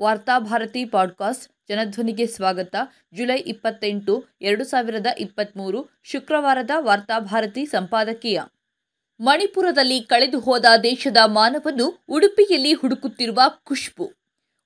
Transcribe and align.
Varthabharati 0.00 0.84
podcast 0.84 1.52
ಜನಧ್ವನಿಗೆ 1.68 2.26
ಸ್ವಾಗತ. 2.26 2.76
July 3.14 3.38
ಇಪ್ಪತ್ತೆಂಟು, 3.38 4.24
ಎರಡು 4.40 4.64
ಸಾವಿರದ 4.64 5.06
ಇಪ್ಪತ್ತ್ಮೂರು 5.18 6.00
ಶುಕ್ರವಾರದ 6.02 6.70
ವಾರ್ತಾಭಾರತಿ 6.78 7.66
ಸಂಪಾದಕೀಯ. 7.66 8.40
ಮಣಿಪುರದಲ್ಲಿ 9.20 10.00
ಕಳೆದು 10.00 10.40
ಹೋದ 10.40 10.64
ದೇಶದ 10.82 11.16
ಮಾನವನ್ನು 11.26 12.04
ಉಡುಪಿಯಲ್ಲಿ 12.08 12.72
ಹುಡುಕುತ್ತಿರುವ 12.72 13.40
ಖುಷ್ಬು. 13.64 14.12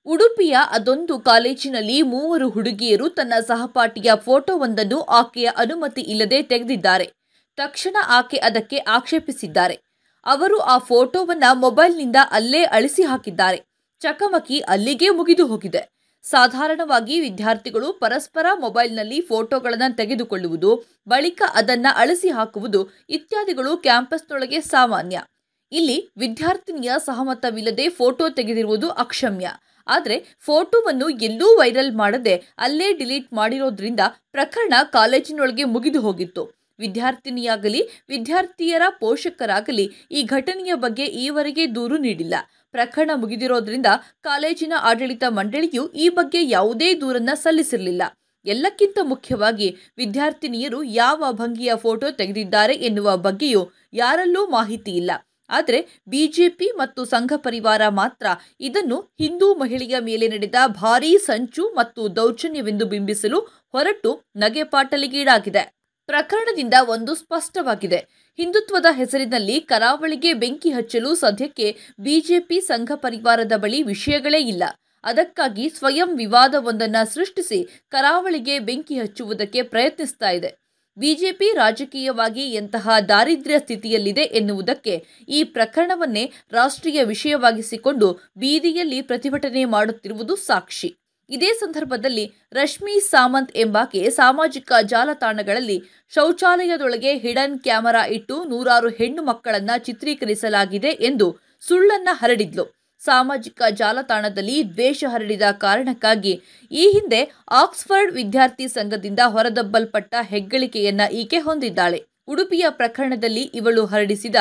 ಉಡುಪಿಯ 0.05 0.57
ಅದೊಂದು 0.69 1.19
ಕಾಲೇಜಿನಲ್ಲಿ 1.19 2.01
ಮೂವರು 2.01 2.49
ಹುಡುಗಿಯರು 2.49 3.09
ತನ್ನ 3.09 3.33
ಸಹಪಾಠಿಯ 3.47 4.11
ಫೋಟೋವೊಂದನ್ನು 4.15 5.01
ಆಕೆಯ 5.01 5.49
ಅನುಮತಿ 5.57 6.01
ಇಲ್ಲದೆ 6.01 6.43
ತೆಗೆದಿದ್ದಾರೆ. 6.43 7.13
ತಕ್ಷಣ 7.55 7.95
ಆಕೆ 8.07 8.37
ಅದಕ್ಕೆ 8.37 8.77
ಆಕ್ಷೇಪಿಸಿದ್ದಾರೆ. 8.77 9.79
ಅವರು 10.25 10.59
ಆ 10.59 10.77
ಫೋಟೋವನ್ನು 10.77 11.55
ಮೊಬೈಲ್ನಿಂದ 11.55 12.15
ಅಲ್ಲೇ 12.31 12.63
ಅಳಿಸಿ 12.63 13.03
ಹಾಕಿದ್ದಾರೆ. 13.03 13.74
ಚಕಮಕಿ 14.05 14.59
ಅಲ್ಲಿಗೆ 14.59 15.09
ಮುಗಿದು 15.09 15.47
ಹೋಗಿದೆ. 15.47 15.81
ಸಾಧಾರಣವಾಗಿ 16.23 17.19
ವಿದ್ಯಾರ್ಥಿಗಳು 17.19 17.93
ಪರಸ್ಪರ 17.93 18.45
ಮೊಬೈಲ್ನಲ್ಲಿ 18.59 19.21
ಫೋಟೋಗಳನ್ನು 19.21 19.95
ತೆಗೆದುಕೊಳ್ಳುವುದು, 19.95 20.85
ಬಳಿಕ 21.07 21.41
ಅದನ್ನು 21.53 21.91
ಅಳಿಸಿ 21.97 22.29
ಹಾಕುವುದು 22.29 22.89
ಇತ್ಯಾದಿಗಳು 23.09 23.77
ಕ್ಯಾಂಪಸ್ನೊಳಗೆ 23.77 24.61
ಸಾಮಾನ್ಯ. 24.61 25.23
ಇಲ್ಲಿ 25.71 25.97
ವಿದ್ಯಾರ್ಥಿನಿಯ 26.17 26.91
ಸಹಮತವಿಲ್ಲದೆ 27.05 27.89
ಫೋಟೋ 27.89 28.29
ತೆಗೆದಿರುವುದು 28.29 28.89
ಅಕ್ಷಮ್ಯ. 28.89 29.47
ಆದರೆ 29.87 30.17
ಫೋಟೋವನ್ನು 30.39 31.09
ಎಲ್ಲೂ 31.09 31.47
ವೈರಲ್ 31.57 31.91
ಮಾಡದೆ 31.95 32.35
ಅಲ್ಲೇ 32.57 32.93
ಡಿಲೀಟ್ 32.93 33.33
ಮಾಡಿರೋದ್ರಿಂದ 33.33 33.99
ಪ್ರಕರಣ 34.31 34.73
ಕಾಲೇಜಿನೊಳಗೆ 34.91 35.63
ಮುಗಿದು 35.63 36.01
ಹೋಗಿತ್ತು. 36.01 36.54
ವಿದ್ಯಾರ್ಥಿನಿಯಾಗಲಿ, 36.79 37.81
ವಿದ್ಯಾರ್ಥಿಯರ 38.09 38.81
ಪೋಷಕರಾಗಲಿ 38.99 39.85
ಈ 40.11 40.23
ಘಟನೆಯ 40.23 40.73
ಬಗ್ಗೆ 40.75 41.05
ಈವರೆಗೆ 41.05 41.75
ದೂರು 41.75 41.97
ನೀಡಿಲ್ಲ. 41.97 42.35
ಪ್ರಕರಣ 42.71 43.11
ಮುಗಿದಿರೋದ್ರಿಂದ 43.15 43.85
ಕಾಲೇಜಿನ 44.21 44.73
ಆಡಳಿತ 44.81 45.23
ಮಂಡಳಿಯು 45.29 45.91
ಈ 45.93 46.09
ಬಗ್ಗೆ 46.09 46.49
ಯಾವುದೇ 46.49 46.93
ದೂರನ್ನ 47.01 47.29
ಸಲ್ಲಿಸಿರಲಿಲ್ಲ. 47.33 48.03
ಎಲ್ಲಕ್ಕಿಂತ 48.45 48.97
ಮುಖ್ಯವಾಗಿ 49.01 49.77
ವಿದ್ಯಾರ್ಥಿನಿಯರು 49.97 50.83
ಯಾವ 50.83 51.23
ಭಂಗಿಯ 51.31 51.71
ಫೋಟೋ 51.75 52.11
ತೆಗೆದಿದ್ದಾರೆ 52.11 52.73
ಎನ್ನುವ 52.73 53.17
ಬಗ್ಗೆಯೂ 53.17 53.71
ಯಾರಲ್ಲೂ 53.93 54.47
ಮಾಹಿತಿ 54.47 54.91
ಇಲ್ಲ. 54.91 55.11
ಆದರೆ 55.49 56.01
ಬಿಜೆಪಿ 56.07 56.65
ಮತ್ತು 56.65 57.05
ಸಂಘ 57.05 57.33
ಪರಿವಾರ 57.35 57.87
ಮಾತ್ರ 57.87 58.25
ಇದನ್ನು 58.59 58.99
ಹಿಂದೂ 59.19 59.53
ಮಹಿಳೆಯ 59.55 59.95
ಮೇಲೆ 59.99 60.27
ನಡೆದ 60.27 60.55
ಭಾರೀ 60.67 61.17
ಸಂಚು 61.17 61.69
ಮತ್ತು 61.69 62.15
ದೌರ್ಜನ್ಯವೆಂದು 62.15 62.85
ಬಿಂಬಿಸಲು 62.85 63.39
ಹೊರಟು 63.71 64.11
ನಗೆಪಾಟಲಿಗೀಡಾಗಿದೆ. 64.35 65.63
ಪ್ರಕರಣದಿಂದ 66.07 66.73
ಒಂದು 66.89 67.15
ಸ್ಪಷ್ಟವಾಗಿದೆ. 67.15 68.07
ಹಿಂದುತ್ವದ 68.37 68.85
ಹೆಸರಿನಲ್ಲಿ 68.91 69.59
ಕರಾವಳಿಗೆ 69.61 70.33
ಬೆಂಕಿ 70.33 70.69
ಹಚ್ಚಲು 70.69 71.15
ಸದ್ಯಕ್ಕೆ 71.15 71.77
ಬಿಜೆಪಿ 71.99 72.59
ಸಂಘ 72.61 72.91
ಪರಿವಾರದ 72.95 73.51
ಬಳಿ 73.55 73.83
ವಿಷಯಗಳೇ 73.83 74.41
ಇಲ್ಲ. 74.41 74.63
ಅದಕ್ಕಾಗಿ 75.03 75.69
ಸ್ವಯಂ 75.69 76.17
ವಿವಾದವೊಂದನ್ನು 76.17 77.13
ಸೃಷ್ಟಿಸಿ 77.13 77.81
ಕರಾವಳಿಗೆ 77.89 78.59
ಬೆಂಕಿ 78.59 78.99
ಹಚ್ಚುವುದಕ್ಕೆ 78.99 79.61
ಪ್ರಯತ್ನಿಸ್ತಾ 79.61 80.29
ಇದೆ. 80.29 80.65
ಬಿಜೆಪಿ 80.97 81.53
ರಾಜಕೀಯವಾಗಿ 81.53 82.53
ಎಂತಹ 82.53 82.89
ದಾರಿದ್ರ್ಯ 83.09 83.59
ಸ್ಥಿತಿಯಲ್ಲಿದೆ 83.59 84.21
ಎನ್ನುವುದಕ್ಕೆ 84.21 85.05
ಈ 85.29 85.43
ಪ್ರಕರಣವನ್ನೇ 85.43 86.31
ರಾಷ್ಟ್ರೀಯ 86.51 87.03
ವಿಷಯವಾಗಿಸಿಕೊಂಡು 87.03 88.31
ಬೀದಿಯಲ್ಲಿ 88.37 89.01
ಪ್ರತಿಭಟನೆ 89.01 89.65
ಮಾಡುತ್ತಿರುವುದು 89.65 90.35
ಸಾಕ್ಷಿ. 90.35 90.95
ಇದೇ 91.29 91.53
ಸಂದರ್ಭದಲ್ಲಿ 91.53 92.25
ರಶ್ಮಿ 92.53 92.99
ಸಾಮಂತ್ 92.99 93.53
ಎಂಬಾಕೆ 93.55 94.09
ಸಾಮಾಜಿಕ 94.09 94.71
ಜಾಲತಾಣಗಳಲ್ಲಿ 94.81 95.77
ಶೌಚಾಲಯದೊಳಗೆ 96.13 97.17
ಹಿಡನ್ 97.17 97.59
ಕ್ಯಾಮೆರಾ 97.59 98.05
ಇಟ್ಟು 98.05 98.43
ನೂರಾರು 98.43 98.89
ಹೆಣ್ಣು 98.89 99.23
ಮಕ್ಕಳನ್ನ 99.23 99.71
ಚಿತ್ರೀಕರಿಸಲಾಗಿದೆ 99.77 100.89
ಎಂದು 100.89 101.27
ಸುಳ್ಳನ್ನ 101.67 102.09
ಹರಡಿದ್ಲು. 102.11 102.65
ಸಾಮಾಜಿಕ 102.99 103.61
ಜಾಲತಾಣದಲ್ಲಿ 103.71 104.69
ದ್ವೇಷ 104.69 105.03
ಹರಡಿದ 105.07 105.41
ಕಾರಣಕ್ಕಾಗಿ 105.51 106.33
ಈ 106.71 106.91
ಹಿಂದೆ 106.91 107.21
ಆಕ್ಸ್ಫರ್ಡ್ 107.51 108.11
ವಿದ್ಯಾರ್ಥಿ 108.11 108.67
ಸಂಘದಿಂದ 108.67 109.19
ಹೊರದಬ್ಬಲ್ಪಟ್ಟ 109.25 110.15
ಹೆಗ್ಗಳಿಕೆಯನ್ನ 110.21 111.01
ಈಕೆ 111.11 111.37
ಹೊಂದಿದ್ದಾಳೆ. 111.37 112.14
ಉಡುಪಿಯ 112.27 112.65
ಪ್ರಕರಣದಲ್ಲಿ 112.69 113.41
ಇವಳು 113.41 113.85
ಹರಡಿಸಿದ 113.85 114.35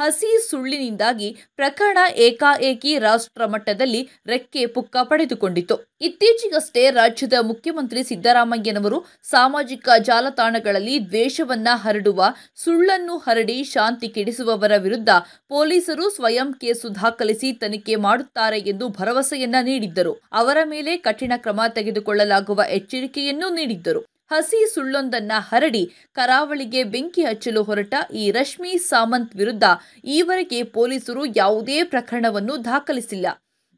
ಹಸಿ 0.00 0.50
ಸುಳ್ಳಿನಿಂದಾಗಿ 0.50 1.36
ಪ್ರಕರಣ 1.56 1.98
ಏಕಾಏಕಿ 2.16 2.98
ರಾಷ್ಟ್ರ 2.98 3.46
ಮಟ್ಟದಲ್ಲಿ 3.46 4.08
ರೆಕ್ಕೆ 4.26 4.66
ಪುಕ್ಕ 4.66 4.96
ಪಡೆದುಕೊಂಡಿತು 5.02 5.76
ಇತ್ತೀಚೆಗಷ್ಟೇ 6.00 6.90
ರಾಜ್ಯದ 6.90 7.32
ಮುಖ್ಯಮಂತ್ರಿ 7.40 8.04
ಸಿದ್ದರಾಮಯ್ಯನವರು 8.04 9.04
ಸಾಮಾಜಿಕ 9.22 9.88
ಜಾಲತಾಣಗಳಲ್ಲಿ 9.98 11.06
ದ್ವೇಷವನ್ನ 11.06 11.68
ಹರಡುವ, 11.74 12.20
ಸುಳ್ಳನ್ನು 12.56 13.18
ಹರಡಿ 13.18 13.64
ಶಾಂತಿ 13.64 14.08
ಕೆಡಿಸುವವರ 14.08 14.76
ವಿರುದ್ಧ 14.76 15.08
ಪೊಲೀಸರು 15.48 16.10
ಸ್ವಯಂ 16.10 16.52
ಕೇಸು 16.52 16.94
ದಾಖಲಿಸಿ 16.94 17.52
ತನಿಖೆ 17.52 17.96
ಮಾಡುತ್ತಾರೆ 17.96 18.58
ಎಂದು 18.58 18.88
ಭರವಸೆಯನ್ನ 18.88 19.56
ನೀಡಿದ್ದರು. 19.62 20.14
ಅವರ 20.32 20.58
ಮೇಲೆ 20.64 20.96
ಕಠಿಣ 20.96 21.32
ಕ್ರಮ 21.36 21.60
ತೆಗೆದುಕೊಳ್ಳಲಾಗುವ 21.68 22.62
ಎಚ್ಚರಿಕೆಯನ್ನೂ 22.68 23.48
ನೀಡಿದ್ದರು. 23.54 24.09
ಹಸಿ 24.30 24.58
ಸುಳ್ಳೊಂದನ್ನ 24.74 25.32
ಹರಡಿ 25.38 25.80
ಕರಾವಳಿಗೆ 26.14 26.84
ಬೆಂಕಿ 26.84 27.22
ಹಚ್ಚಲು 27.24 27.62
ಹೊರಟ 27.62 27.94
ಈ 28.14 28.30
ರಶ್ಮಿ 28.30 28.72
ಸಾಮಂತ್ 28.78 29.36
ವಿರುದ್ಧ 29.36 29.64
ಈವರೆಗೆ 30.04 30.62
ಪೊಲೀಸರು 30.62 31.24
ಯಾವುದೇ 31.36 31.82
ಪ್ರಕರಣವನ್ನು 31.82 32.64
ದಾಖಲಿಸಿಲ್ಲ. 32.64 33.26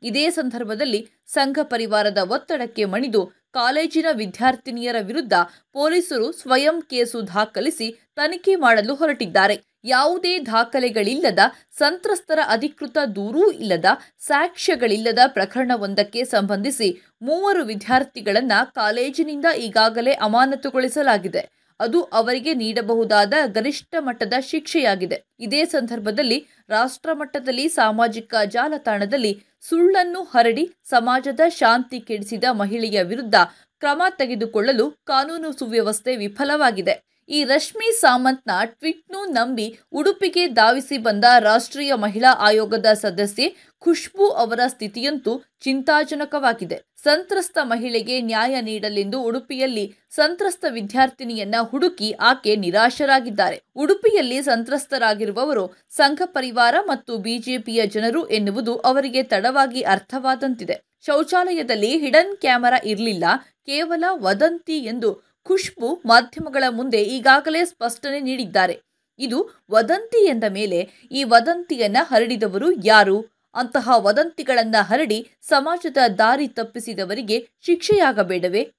ಇದೇ 0.03 0.31
ಸಂದರ್ಭದಲ್ಲಿ 0.31 1.01
ಸಂಘ 1.27 1.59
ಪರಿವಾರದ 1.63 2.19
ಒತ್ತಡಕ್ಕೆ 2.29 2.85
ಮಣಿದು 2.85 3.23
ಕಾಲೇಜಿನ 3.55 4.07
ವಿದ್ಯಾರ್ಥಿನಿಯರ 4.13 4.97
ವಿರುದ್ಧ 5.01 5.35
ಪೊಲೀಸರು 5.73 6.33
ಸ್ವಯಂ 6.33 6.83
ಕೇಸು 6.83 7.19
ದಾಖಲಿಸಿ 7.27 7.89
ತನಿಖೆ 8.15 8.55
ಮಾಡಲು 8.57 8.95
ಹೊರಟಿದ್ದಾರೆ. 8.95 9.57
ಯಾವುದೇ 9.85 10.39
ದಾಖಲೆಗಳಿಲ್ಲದ, 10.39 11.39
ಸಂತ್ರಸ್ತರ 11.79 12.39
ಅಧಿಕೃತ 12.47 12.99
ದೂರೂ 13.17 13.51
ಇಲ್ಲದ, 13.51 13.85
ಸಾಕ್ಷ್ಯಗಳಿಲ್ಲದ 14.19 15.19
ಪ್ರಕರಣವೊಂದಕ್ಕೆ 15.27 16.25
ಸಂಬಂಧಿಸಿ 16.25 17.01
ಮೂವರು 17.23 17.65
ವಿದ್ಯಾರ್ಥಿಗಳನ್ನು 17.65 18.73
ಕಾಲೇಜಿನಿಂದ 18.75 19.45
ಈಗಾಗಲೇ 19.59 20.13
ಅಮಾನತುಗೊಳಿಸಲಾಗಿದೆ. 20.13 21.63
ಅದು 21.81 22.03
ಅವರಿಗೆ 22.03 22.55
ನೀಡಬಹುದಾದ 22.55 23.35
ಗರಿಷ್ಠ 23.47 23.95
ಮಟ್ಟದ 23.99 24.35
ಶಿಕ್ಷೆಯಾಗಿದೆ. 24.41 25.27
ಇದೇ 25.41 25.65
ಸಂದರ್ಭದಲ್ಲಿ 25.65 26.47
ರಾಷ್ಟ್ರಮಟ್ಟದಲ್ಲಿ 26.69 27.69
ಸಾಮಾಜಿಕ 27.69 28.35
ಜಾಲತಾಣದಲ್ಲಿ 28.45 29.43
ಸುಳ್ಳನ್ನು 29.61 30.23
ಹರಡಿ 30.23 30.71
ಸಮಾಜದ 30.85 31.41
ಶಾಂತಿ 31.49 32.01
ಕೆಡಿಸಿದ 32.01 32.45
ಮಹಿಳೆಯ 32.53 33.03
ವಿರುದ್ಧ 33.03 33.35
ಕ್ರಮ 33.81 34.03
ತೆಗೆದುಕೊಳ್ಳಲು 34.19 34.91
ಕಾನೂನು 34.91 35.59
ಸುವ್ಯವಸ್ಥೆ 35.59 36.17
ವಿಫಲವಾಗಿದೆ. 36.17 37.12
ಈ 37.29 37.45
ರಶ್ಮಿ 37.45 38.01
ಸಾಮಂತ್ನ 38.01 38.51
ಟ್ವೀಟ್ನು 38.65 39.25
ನಂಬಿ 39.25 39.79
ಉಡುಪಿಗೆ 39.93 40.47
ಧಾವಿಸಿ 40.49 40.99
ಬಂದ 40.99 41.25
ರಾಷ್ಟ್ರೀಯ 41.39 41.93
ಮಹಿಳಾ 41.95 42.31
ಆಯೋಗದ 42.41 42.87
ಸದಸ್ಯೆ 42.93 43.47
ಖುಷ್ಬು 43.79 44.29
ಅವರ 44.29 44.61
ಸ್ಥಿತಿಯಂತೂ 44.67 45.33
ಚಿಂತಾಜನಕವಾಗಿದೆ. 45.61 46.79
ಸಂತ್ರಸ್ತ 47.05 47.59
ಮಹಿಳೆಗೆ 47.63 48.21
ನ್ಯಾಯ 48.21 48.61
ನೀಡಲೆಂದು 48.61 49.23
ಉಡುಪಿಯಲ್ಲಿ 49.23 49.95
ಸಂತ್ರಸ್ತ 50.11 50.65
ವಿದ್ಯಾರ್ಥಿನಿಯನ್ನ 50.69 51.55
ಹುಡುಕಿ 51.63 52.13
ಆಕೆ 52.21 52.57
ನಿರಾಶರಾಗಿದ್ದಾರೆ. 52.57 53.63
ಉಡುಪಿಯಲ್ಲಿ 53.77 54.43
ಸಂತ್ರಸ್ತರಾಗಿರುವವರು 54.43 55.65
ಸಂಘ 55.91 56.23
ಪರಿವಾರ 56.25 56.75
ಮತ್ತು 56.87 57.19
ಬಿಜೆಪಿಯ 57.19 57.87
ಜನರು 57.87 58.29
ಎನ್ನುವುದು 58.29 58.77
ಅವರಿಗೆ 58.77 59.23
ತಡವಾಗಿ 59.23 59.83
ಅರ್ಥವಾದಂತಿದೆ. 59.83 60.93
ಶೌಚಾಲಯದಲ್ಲಿ 61.07 61.99
ಹಿಡನ್ 61.99 62.37
ಕ್ಯಾಮೆರಾ 62.37 62.79
ಇರಲಿಲ್ಲ, 62.85 63.25
ಕೇವಲ 63.67 64.05
ವದಂತಿ 64.11 64.79
ಎಂದು 64.79 65.32
ಖುಷ್ಬು 65.45 66.03
ಮಾಧ್ಯಮಗಳ 66.07 66.65
ಮುಂದೆ 66.71 67.03
ಈಗಾಗಲೇ 67.03 67.65
ಸ್ಪಷ್ಟನೆ 67.65 68.21
ನೀಡಿದ್ದಾರೆ. 68.21 68.81
ಇದು 69.19 69.63
ವದಂತಿ 69.71 70.27
ಎಂದ 70.27 70.45
ಮೇಲೆ 70.49 70.79
ಈ 71.13 71.25
ವದಂತಿಯನ್ನ 71.25 71.97
ಹರಡಿದವರು 72.01 72.73
ಯಾರು? 72.85 73.17
ಅಂತಹ 73.55 73.91
ವದಂತಿಗಳನ್ನ 73.97 74.77
ಹರಡಿ 74.81 75.31
ಸಮಾಜದ 75.43 75.97
ದಾರಿ 76.19 76.49
ತಪ್ಪಿಸಿದವರಿಗೆ 76.49 77.49
ಶಿಕ್ಷೆಯಾಗಬೇಡವೇ? 77.61 78.73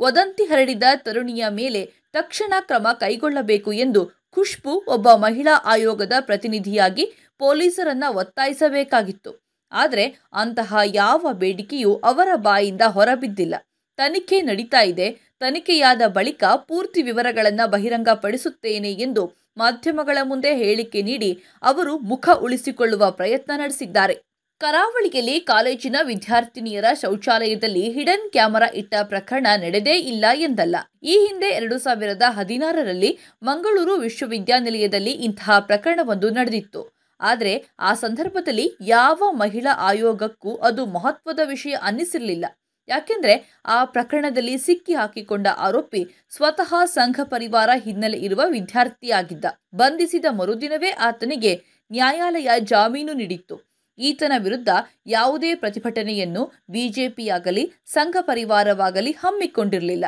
ವದಂತಿ 0.00 0.44
ಹರಡಿದ 0.44 0.82
ತರುಣಿಯ 0.96 1.44
ಮೇಲೆ 1.48 1.92
ತಕ್ಷಣ 2.12 2.54
ಕ್ರಮ 2.60 2.88
ಕೈಗೊಳ್ಳಬೇಕು 2.92 3.72
ಎಂದು 3.72 4.02
ಖುಷ್ಬು 4.30 4.84
ಒಬ್ಬ 4.88 5.12
ಮಹಿಳಾ 5.12 5.62
ಆಯೋಗದ 5.64 6.12
ಪ್ರತಿನಿಧಿಯಾಗಿ 6.20 7.12
ಪೊಲೀಸರನ್ನ 7.38 8.04
ಒತ್ತಾಯಿಸಬೇಕಾಗಿತ್ತು. 8.08 9.46
ಆದರೆ 9.72 10.04
ಅಂತಹ 10.32 10.76
ಯಾವ 10.84 11.26
ಬೇಡಿಕೆಯೂ 11.32 11.94
ಅವರ 12.04 12.28
ಬಾಯಿಂದ 12.36 12.80
ಹೊರಬಿದ್ದಿಲ್ಲ. 12.86 13.54
ತನಿಖೆ 13.96 14.40
ನಡೀತಾ 14.40 14.80
ಇದೆ. 14.82 15.25
ತನಿಖೆಯಾದ 15.40 16.02
ಬಳಿಕ 16.06 16.44
ಪೂರ್ತಿ 16.56 17.02
ವಿವರಗಳನ್ನು 17.02 17.70
ಬಹಿರಂಗಪಡಿಸುತ್ತೇನೆ 17.70 18.92
ಎಂದು 18.92 19.22
ಮಾಧ್ಯಮಗಳ 19.56 20.18
ಮುಂದೆ 20.22 20.56
ಹೇಳಿಕೆ 20.56 21.02
ನೀಡಿ 21.02 21.42
ಅವರು 21.62 21.98
ಮುಖ 21.98 22.28
ಉಳಿಸಿಕೊಳ್ಳುವ 22.42 23.10
ಪ್ರಯತ್ನ 23.10 23.52
ನಡೆಸಿದ್ದಾರೆ. 23.56 24.14
ಕರಾವಳಿಯಲ್ಲಿ 24.60 25.40
ಕಾಲೇಜಿನ 25.40 25.96
ವಿದ್ಯಾರ್ಥಿನಿಯರ 26.02 26.84
ಶೌಚಾಲಯದಲ್ಲಿ 26.94 27.90
ಹಿಡನ್ 27.90 28.30
ಕ್ಯಾಮೆರಾ 28.30 28.66
ಇಟ್ಟ 28.74 28.94
ಪ್ರಕರಣ 29.02 29.46
ನಡೆದೇ 29.56 29.98
ಇಲ್ಲ 29.98 30.24
ಎಂದಲ್ಲ. 30.34 30.76
ಈ 31.02 31.26
ಹಿಂದೆ 31.26 31.46
ಎರಡು 31.46 31.78
ಸಾವಿರದ 31.78 32.22
ಹದಿನಾರರಲ್ಲಿ 32.28 33.18
ಮಂಗಳೂರು 33.42 33.94
ವಿಶ್ವವಿದ್ಯಾನಿಲಯದಲ್ಲಿ 33.96 35.10
ಇಂತಹ 35.10 35.58
ಪ್ರಕರಣವೊಂದು 35.58 36.30
ನಡೆದಿತ್ತು. 36.30 36.82
ಆದರೆ 37.20 37.64
ಆ 37.78 37.94
ಸಂದರ್ಭದಲ್ಲಿ 37.94 38.76
ಯಾವ 38.80 39.30
ಮಹಿಳಾ 39.30 39.72
ಆಯೋಗಕ್ಕೂ 39.78 40.56
ಅದು 40.56 40.86
ಮಹತ್ವದ 40.86 41.40
ವಿಷಯ 41.44 41.74
ಅನ್ನಿಸಿರಲಿಲ್ಲ. 41.82 42.46
ಯಾಕೆಂದ್ರೆ 42.88 43.60
ಆ 43.66 43.84
ಪ್ರಕರಣದಲ್ಲಿ 43.84 44.58
ಸಿಕ್ಕಿ 44.58 44.94
ಹಾಕಿಕೊಂಡ 44.94 45.46
ಆರೋಪಿ 45.46 46.06
ಸ್ವತಃ 46.30 46.84
ಸಂಘ 46.84 47.20
ಪರಿವಾರ 47.24 47.70
ಹಿನ್ನೆಲೆ 47.74 48.18
ಇರುವ 48.18 48.42
ವಿದ್ಯಾರ್ಥಿಯಾಗಿದ್ದ. 48.46 49.44
ಬಂಧಿಸಿದ 49.74 50.24
ಮರುದಿನವೇ 50.30 50.90
ಆತನಿಗೆ 50.90 51.62
ನ್ಯಾಯಾಲಯ 51.90 52.50
ಜಾಮೀನು 52.60 53.12
ನೀಡಿತ್ತು. 53.12 53.56
ಈತನ 53.98 54.32
ವಿರುದ್ಧ 54.38 54.68
ಯಾವುದೇ 55.06 55.54
ಪ್ರತಿಭಟನೆಯನ್ನು 55.54 56.52
ಬಿಜೆಪಿಯಾಗಲಿ, 56.70 57.72
ಸಂಘ 57.86 58.16
ಪರಿವಾರವಾಗಲಿ 58.20 59.10
ಹಮ್ಮಿಕೊಂಡಿರಲಿಲ್ಲ. 59.10 60.04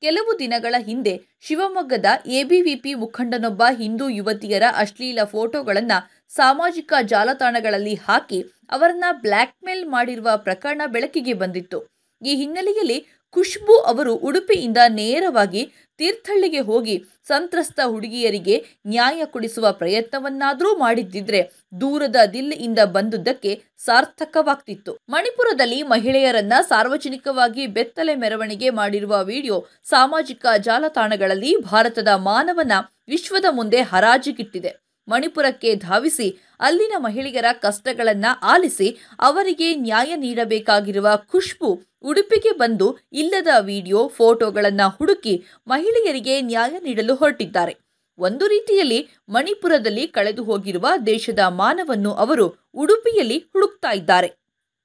ಕೆಲವು 0.00 0.38
ದಿನಗಳ 0.38 0.74
ಹಿಂದೆ 0.78 1.20
ಶಿವಮೊಗ್ಗದ 1.40 2.06
ಎಬಿವಿಪಿ 2.26 2.94
ಮುಖಂಡನೊಬ್ಬ 2.94 3.62
ಹಿಂದೂ 3.76 4.08
ಯುವತಿಯರ 4.08 4.62
ಅಶ್ಲೀಲ 4.76 5.24
ಫೋಟೋಗಳನ್ನು 5.24 5.98
ಸಾಮಾಜಿಕ 6.34 6.92
ಜಾಲತಾಣಗಳಲ್ಲಿ 7.02 7.94
ಹಾಕಿ 7.94 8.40
ಅವರನ್ನ 8.70 9.04
ಬ್ಲ್ಯಾಕ್ಮೇಲ್ 9.12 9.88
ಮಾಡಿರುವ 9.88 10.30
ಪ್ರಕರಣ 10.36 10.82
ಬೆಳಕಿಗೆ 10.86 11.32
ಬಂದಿತ್ತು. 11.34 11.99
ಈ 12.26 12.34
ಹಿನ್ನೆಲೆಯಲ್ಲಿ 12.34 13.06
ಖುಷ್ಬು 13.30 13.78
ಅವರು 13.80 14.14
ಉಡುಪಿಯಿಂದ 14.14 14.76
ನೇರವಾಗಿ 14.88 15.72
ತೀರ್ಥಹಳ್ಳಿಗೆ 15.98 16.60
ಹೋಗಿ 16.60 17.04
ಸಂತ್ರಸ್ತ 17.28 17.80
ಹುಡುಗಿಯರಿಗೆ 17.84 18.64
ನ್ಯಾಯ 18.86 19.24
ಕೊಡಿಸುವ 19.24 19.72
ಪ್ರಯತ್ನವನ್ನಾದರೂ 19.72 20.78
ಮಾಡಿದ್ದಿದ್ರೆ 20.78 21.40
ದೂರದ 21.80 22.16
ದಿಲ್ಲಿಯಿಂದ 22.32 22.78
ಬಂದುದಕ್ಕೆ 22.78 23.62
ಸಾರ್ಥಕವಾಗ್ತಿತ್ತು. 23.78 24.98
ಮಣಿಪುರದಲ್ಲಿ 25.08 25.82
ಮಹಿಳೆಯರನ್ನ 25.82 26.52
ಸಾರ್ವಜನಿಕವಾಗಿ 26.68 27.66
ಬೆತ್ತಲೆ 27.66 28.14
ಮೆರವಣಿಗೆ 28.14 28.70
ಮಾಡಿರುವ 28.70 29.24
ವಿಡಿಯೋ 29.24 29.66
ಸಾಮಾಜಿಕ 29.84 30.46
ಜಾಲತಾಣಗಳಲ್ಲಿ 30.58 31.56
ಭಾರತದ 31.56 32.08
ಮಾನವನ 32.08 32.72
ವಿಶ್ವದ 33.08 33.44
ಮುಂದೆ 33.50 33.82
ಹರಾಜಿಗಿಟ್ಟಿದೆ. 33.82 34.89
ಮಣಿಪುರಕ್ಕೆ 35.10 35.70
ಧಾವಿಸಿ 35.76 36.28
ಅಲ್ಲಿನ 36.60 36.94
ಮಹಿಳೆಯರ 36.98 37.48
ಕಷ್ಟಗಳನ್ನ 37.62 38.26
ಆಲಿಸಿ 38.42 38.88
ಅವರಿಗೆ 39.20 39.68
ನ್ಯಾಯ 39.76 40.16
ನೀಡಬೇಕಾಗಿರುವ 40.16 41.08
ಖುಷ್ಬು 41.32 41.70
ಉಡುಪಿಗೆ 42.02 42.52
ಬಂದು 42.52 42.86
ಇಲ್ಲದ 43.12 43.52
ವಿಡಿಯೋ 43.60 44.08
ಫೋಟೋಗಳನ್ನು 44.08 44.88
ಹುಡುಕಿ 44.96 45.34
ಮಹಿಳೆಯರಿಗೆ 45.66 46.34
ನ್ಯಾಯ 46.40 46.72
ನೀಡಲು 46.78 47.14
ಹೊರಟಿದ್ದಾರೆ. 47.14 47.74
ಒಂದು 48.18 48.46
ರೀತಿಯಲ್ಲಿ 48.46 49.00
ಮಣಿಪುರದಲ್ಲಿ 49.28 50.06
ಕಳೆದು 50.06 50.42
ಹೋಗಿರುವ 50.44 50.86
ದೇಶದ 51.06 51.42
ಮಾನವನ್ನು 51.62 52.12
ಅವರು 52.24 52.46
ಉಡುಪಿಯಲ್ಲಿ 52.74 53.38
ಹುಡುಕ್ತಾ 53.52 53.92
ಇದ್ದಾರೆ. 53.92 54.28